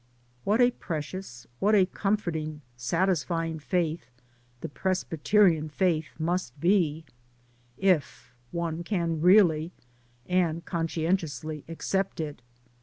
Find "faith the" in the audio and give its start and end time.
3.61-4.69